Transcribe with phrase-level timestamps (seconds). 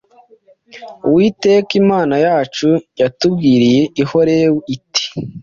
[1.07, 2.69] Uwiteka Imana yacu
[3.01, 5.05] yatubwiriye i Horebu iti: